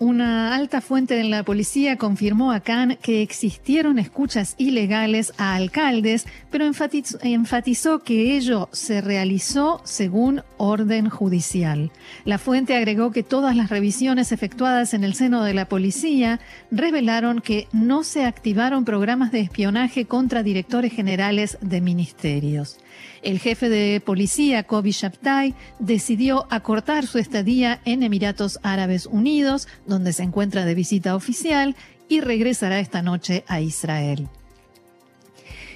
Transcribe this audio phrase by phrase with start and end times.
[0.00, 6.26] Una alta fuente de la policía confirmó a Khan que existieron escuchas ilegales a alcaldes,
[6.50, 11.92] pero enfatizó, que ello se realizó según orden judicial.
[12.24, 16.40] La fuente agregó que todas las revisiones efectuadas en el seno de la policía
[16.72, 22.80] revelaron que no se activaron programas de espionaje contra directores generales de ministerios.
[23.22, 30.12] El jefe de policía, Kobi Shabtai, decidió acortar su estadía en Emiratos Árabes Unidos, donde
[30.12, 31.74] se encuentra de visita oficial,
[32.08, 34.28] y regresará esta noche a Israel.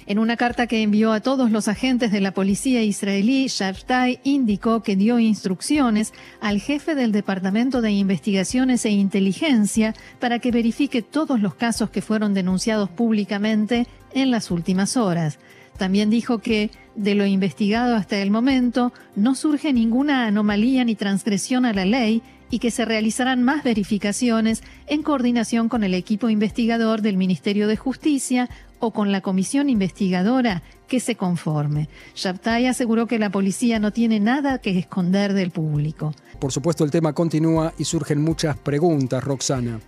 [0.09, 4.81] En una carta que envió a todos los agentes de la policía israelí, Shabtai indicó
[4.81, 11.39] que dio instrucciones al jefe del Departamento de Investigaciones e Inteligencia para que verifique todos
[11.39, 15.37] los casos que fueron denunciados públicamente en las últimas horas.
[15.77, 21.65] También dijo que de lo investigado hasta el momento no surge ninguna anomalía ni transgresión
[21.65, 27.01] a la ley y que se realizarán más verificaciones en coordinación con el equipo investigador
[27.01, 31.89] del Ministerio de Justicia o con la comisión investigadora que se conforme.
[32.15, 36.13] Shabtai aseguró que la policía no tiene nada que esconder del público.
[36.39, 39.79] Por supuesto, el tema continúa y surgen muchas preguntas, Roxana.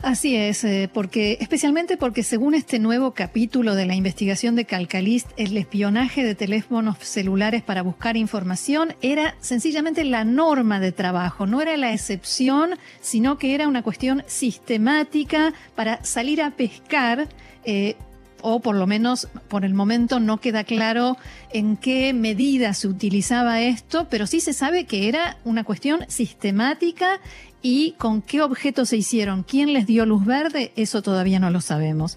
[0.00, 5.28] Así es, eh, porque especialmente porque según este nuevo capítulo de la investigación de Calcalist,
[5.36, 11.60] el espionaje de teléfonos celulares para buscar información era sencillamente la norma de trabajo, no
[11.60, 17.28] era la excepción, sino que era una cuestión sistemática para salir a pescar
[17.64, 17.96] eh,
[18.42, 21.16] o por lo menos por el momento no queda claro
[21.50, 27.20] en qué medida se utilizaba esto, pero sí se sabe que era una cuestión sistemática
[27.62, 31.60] y con qué objetos se hicieron, quién les dio luz verde, eso todavía no lo
[31.60, 32.16] sabemos.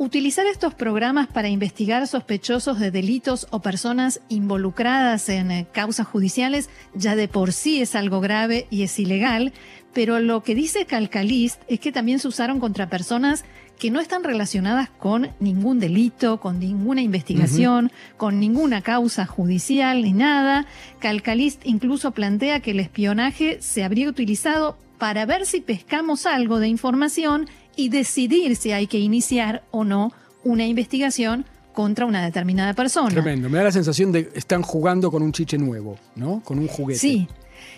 [0.00, 6.70] Utilizar estos programas para investigar sospechosos de delitos o personas involucradas en eh, causas judiciales
[6.94, 9.52] ya de por sí es algo grave y es ilegal,
[9.92, 13.44] pero lo que dice Calcalist es que también se usaron contra personas
[13.76, 20.12] que no están relacionadas con ningún delito, con ninguna investigación, con ninguna causa judicial ni
[20.12, 20.66] nada.
[21.00, 26.68] Calcalist incluso plantea que el espionaje se habría utilizado para ver si pescamos algo de
[26.68, 30.12] información y decidir si hay que iniciar o no
[30.42, 33.10] una investigación contra una determinada persona.
[33.10, 36.42] Tremendo, me da la sensación de que están jugando con un chiche nuevo, ¿no?
[36.44, 36.98] Con un juguete.
[36.98, 37.28] Sí,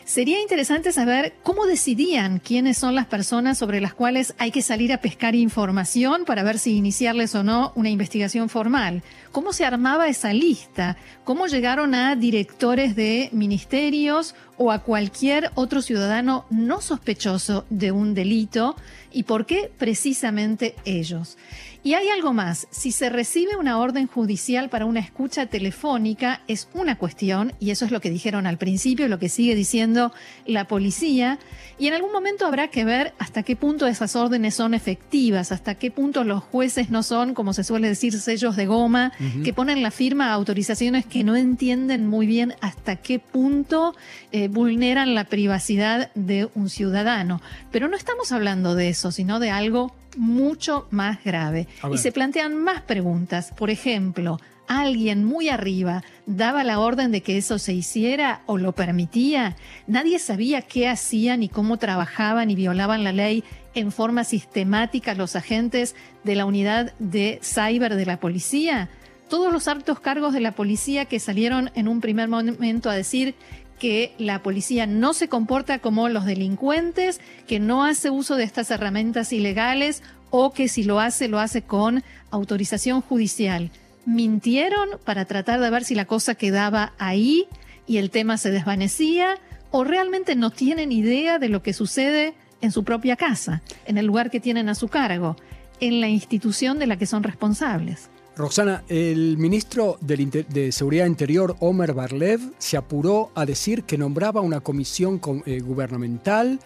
[0.05, 4.93] Sería interesante saber cómo decidían quiénes son las personas sobre las cuales hay que salir
[4.93, 9.03] a pescar información para ver si iniciarles o no una investigación formal.
[9.33, 10.97] ¿Cómo se armaba esa lista?
[11.23, 18.13] ¿Cómo llegaron a directores de ministerios o a cualquier otro ciudadano no sospechoso de un
[18.13, 18.75] delito?
[19.13, 21.39] ¿Y por qué precisamente ellos?
[21.83, 26.69] Y hay algo más, si se recibe una orden judicial para una escucha telefónica es
[26.75, 30.13] una cuestión, y eso es lo que dijeron al principio, lo que sigue diciendo
[30.45, 31.39] la policía,
[31.79, 35.75] y en algún momento habrá que ver hasta qué punto esas órdenes son efectivas, hasta
[35.77, 39.13] qué punto los jueces no son, como se suele decir, sellos de goma,
[39.45, 43.95] que ponen la firma a autorizaciones que no entienden muy bien hasta qué punto
[44.33, 47.43] eh, vulneran la privacidad de un ciudadano.
[47.71, 51.69] Pero no estamos hablando de eso, sino de algo mucho más grave.
[51.93, 53.53] Y se plantean más preguntas.
[53.57, 54.39] Por ejemplo,
[54.71, 59.57] alguien muy arriba daba la orden de que eso se hiciera o lo permitía.
[59.87, 63.43] Nadie sabía qué hacían y cómo trabajaban y violaban la ley
[63.75, 68.89] en forma sistemática los agentes de la unidad de cyber de la policía.
[69.31, 73.37] Todos los altos cargos de la policía que salieron en un primer momento a decir
[73.79, 78.73] que la policía no se comporta como los delincuentes, que no hace uso de estas
[78.73, 82.03] herramientas ilegales o que si lo hace, lo hace con
[82.33, 83.71] autorización judicial.
[84.05, 87.47] Mintieron para tratar de ver si la cosa quedaba ahí
[87.87, 89.37] y el tema se desvanecía
[89.71, 94.07] o realmente no tienen idea de lo que sucede en su propia casa, en el
[94.07, 95.37] lugar que tienen a su cargo,
[95.79, 98.09] en la institución de la que son responsables.
[98.36, 104.60] Roxana, el ministro de Seguridad Interior, Omer Barlev, se apuró a decir que nombraba una
[104.60, 106.60] comisión eh, gubernamental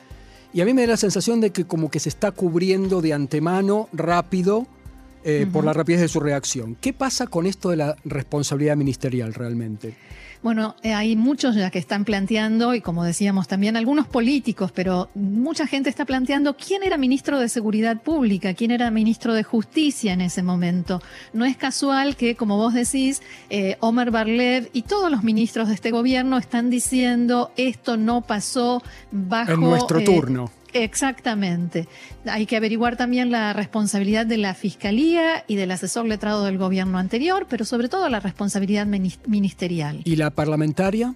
[0.53, 3.13] y a mí me da la sensación de que como que se está cubriendo de
[3.13, 4.67] antemano rápido
[5.25, 6.77] eh, por la rapidez de su reacción.
[6.81, 9.97] ¿Qué pasa con esto de la responsabilidad ministerial realmente?
[10.45, 15.09] Bueno, eh, hay muchos ya que están planteando, y como decíamos también algunos políticos, pero
[15.15, 20.13] mucha gente está planteando quién era ministro de Seguridad Pública, quién era ministro de Justicia
[20.13, 21.01] en ese momento.
[21.33, 25.75] No es casual que, como vos decís, eh, Omar Barlev y todos los ministros de
[25.77, 29.53] este gobierno están diciendo esto no pasó bajo...
[29.53, 31.89] En nuestro turno Exactamente.
[32.27, 36.99] Hay que averiguar también la responsabilidad de la Fiscalía y del asesor letrado del gobierno
[36.99, 40.01] anterior, pero sobre todo la responsabilidad ministerial.
[40.05, 41.15] ¿Y la parlamentaria?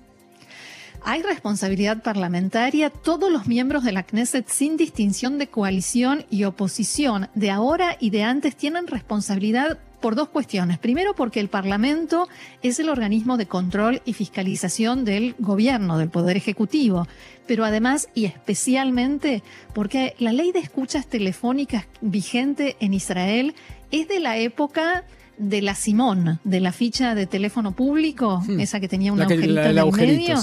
[1.05, 2.90] Hay responsabilidad parlamentaria.
[2.90, 8.10] Todos los miembros de la Knesset, sin distinción de coalición y oposición, de ahora y
[8.10, 10.78] de antes, tienen responsabilidad por dos cuestiones.
[10.78, 12.28] Primero, porque el Parlamento
[12.62, 17.06] es el organismo de control y fiscalización del gobierno, del Poder Ejecutivo.
[17.46, 19.42] Pero además y especialmente
[19.74, 23.54] porque la ley de escuchas telefónicas vigente en Israel
[23.90, 25.04] es de la época
[25.38, 28.60] de la Simón, de la ficha de teléfono público, hmm.
[28.60, 30.36] esa que tenía un agujerito en el medio.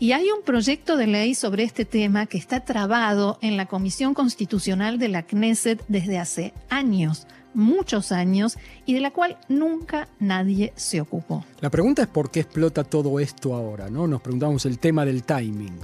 [0.00, 4.12] Y hay un proyecto de ley sobre este tema que está trabado en la Comisión
[4.12, 10.72] Constitucional de la Knesset desde hace años, muchos años, y de la cual nunca nadie
[10.76, 11.44] se ocupó.
[11.60, 14.06] La pregunta es por qué explota todo esto ahora, ¿no?
[14.06, 15.78] Nos preguntamos el tema del timing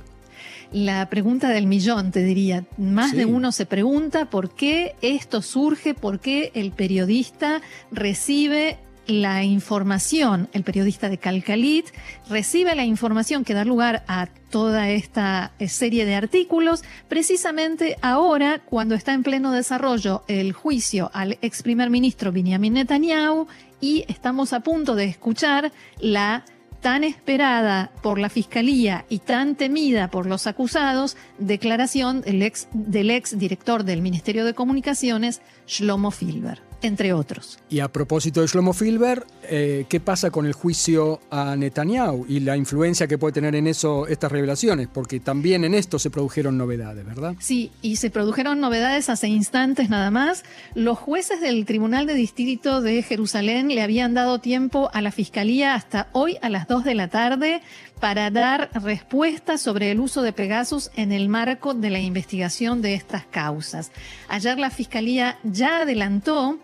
[0.73, 2.65] la pregunta del millón, te diría.
[2.79, 9.45] Más de uno se pregunta por qué esto surge, por qué el periodista recibe la
[9.45, 11.87] información, el periodista de Calcalit
[12.29, 18.95] recibe la información que da lugar a toda esta serie de artículos, precisamente ahora cuando
[18.95, 23.47] está en pleno desarrollo el juicio al ex primer ministro Benjamin Netanyahu
[23.81, 26.45] y estamos a punto de escuchar la
[26.81, 33.11] tan esperada por la Fiscalía y tan temida por los acusados, declaración del ex, del
[33.11, 37.59] ex director del Ministerio de Comunicaciones, Shlomo Filber entre otros.
[37.69, 42.41] Y a propósito de Shlomo Filber, eh, ¿qué pasa con el juicio a Netanyahu y
[42.41, 44.89] la influencia que puede tener en eso estas revelaciones?
[44.89, 47.35] Porque también en esto se produjeron novedades, ¿verdad?
[47.39, 50.45] Sí, y se produjeron novedades hace instantes nada más.
[50.75, 55.75] Los jueces del Tribunal de Distrito de Jerusalén le habían dado tiempo a la Fiscalía
[55.75, 57.63] hasta hoy a las 2 de la tarde
[58.01, 62.95] para dar respuestas sobre el uso de Pegasus en el marco de la investigación de
[62.95, 63.93] estas causas.
[64.29, 66.59] Ayer la Fiscalía ya adelantó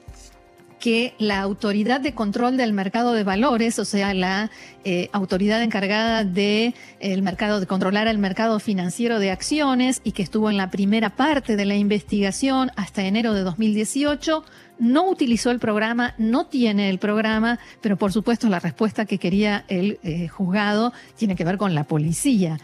[0.81, 4.51] que la autoridad de control del mercado de valores, o sea, la
[4.85, 10.23] eh, autoridad encargada de el mercado de controlar el mercado financiero de acciones y que
[10.23, 14.45] estuvo en la primera parte de la investigación hasta enero de 2018,
[14.79, 19.65] no utilizó el programa, no tiene el programa, pero por supuesto la respuesta que quería
[19.69, 22.59] el eh, juzgado tiene que ver con la policía.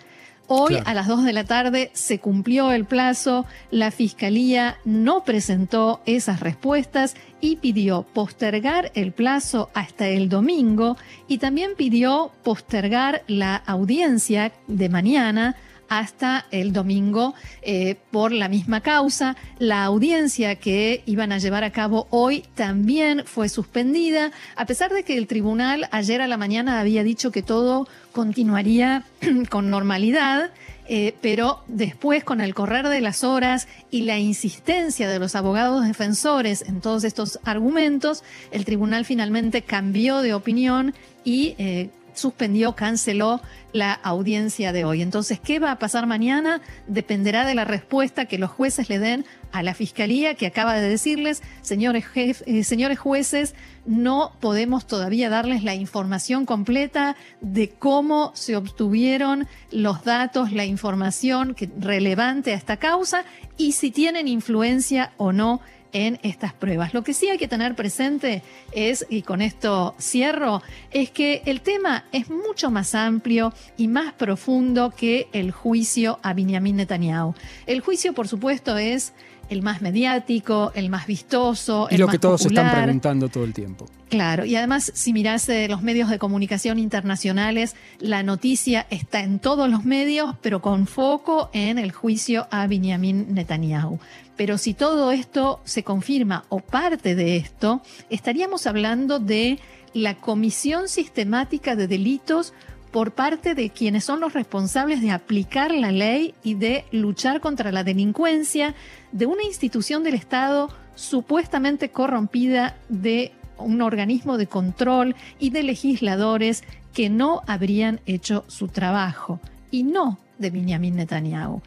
[0.49, 6.00] Hoy a las 2 de la tarde se cumplió el plazo, la Fiscalía no presentó
[6.05, 10.97] esas respuestas y pidió postergar el plazo hasta el domingo
[11.29, 15.56] y también pidió postergar la audiencia de mañana
[15.99, 19.37] hasta el domingo eh, por la misma causa.
[19.59, 25.03] La audiencia que iban a llevar a cabo hoy también fue suspendida, a pesar de
[25.03, 29.05] que el tribunal ayer a la mañana había dicho que todo continuaría
[29.50, 30.50] con normalidad.
[30.89, 35.87] Eh, pero después, con el correr de las horas y la insistencia de los abogados
[35.87, 40.93] defensores en todos estos argumentos, el tribunal finalmente cambió de opinión
[41.25, 43.41] y eh, suspendió, canceló
[43.73, 45.03] la audiencia de hoy.
[45.03, 46.61] Entonces, ¿qué va a pasar mañana?
[46.87, 50.88] Dependerá de la respuesta que los jueces le den a la fiscalía que acaba de
[50.88, 53.55] decirles, señores, eh, señores jueces,
[53.85, 61.56] no podemos todavía darles la información completa de cómo se obtuvieron los datos, la información
[61.79, 63.25] relevante a esta causa
[63.56, 65.61] y si tienen influencia o no
[65.93, 66.94] en estas pruebas.
[66.94, 68.43] Lo que sí hay que tener presente
[68.73, 74.13] es, y con esto cierro, es que el tema es mucho más amplio y más
[74.15, 77.34] profundo que el juicio a Benjamin Netanyahu.
[77.67, 79.13] El juicio, por supuesto, es
[79.53, 81.89] el más mediático, el más vistoso.
[81.91, 83.87] Y lo que todos están preguntando todo el tiempo.
[84.09, 89.39] Claro, y además si mirás eh, los medios de comunicación internacionales, la noticia está en
[89.39, 93.99] todos los medios, pero con foco en el juicio a Benjamin Netanyahu.
[94.37, 99.59] Pero si todo esto se confirma o parte de esto, estaríamos hablando de
[99.94, 102.55] la comisión sistemática de delitos
[102.93, 107.72] por parte de quienes son los responsables de aplicar la ley y de luchar contra
[107.72, 108.75] la delincuencia
[109.11, 116.65] de una institución del Estado supuestamente corrompida de un organismo de control y de legisladores
[116.93, 121.63] que no habrían hecho su trabajo y no de Benjamin Netanyahu.